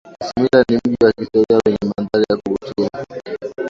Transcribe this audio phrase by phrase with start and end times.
[0.23, 2.89] isimila ni mji wa kihistoria wenye mandhari ya kuvutia